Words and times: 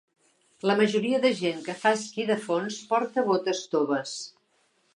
La 0.69 0.75
majoria 0.79 1.19
de 1.25 1.31
gent 1.41 1.59
que 1.67 1.75
fa 1.83 1.91
esquí 1.99 2.25
de 2.31 2.37
fons 2.47 2.79
porta 2.93 3.27
botes 3.29 3.61
toves. 3.75 4.17